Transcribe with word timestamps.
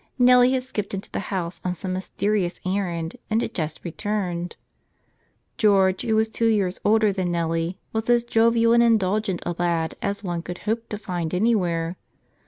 Nellie 0.17 0.53
had 0.53 0.63
skipped 0.63 0.95
into 0.95 1.11
the 1.11 1.19
house 1.29 1.61
on 1.63 1.75
some 1.75 1.93
mys¬ 1.93 2.09
terious 2.17 2.59
errand 2.65 3.17
and 3.29 3.39
had 3.39 3.53
just 3.53 3.81
returned. 3.85 4.55
George, 5.59 6.01
who 6.01 6.15
was 6.15 6.27
two 6.27 6.47
years 6.47 6.79
older 6.83 7.13
than 7.13 7.31
Nellie, 7.31 7.77
was 7.93 8.09
as 8.09 8.23
jovial 8.23 8.73
and 8.73 8.81
indulgent 8.81 9.43
a 9.45 9.53
lad 9.59 9.93
as 10.01 10.23
one 10.23 10.41
could 10.41 10.57
hope 10.65 10.89
to 10.89 10.97
find 10.97 11.35
anywhere. 11.35 11.97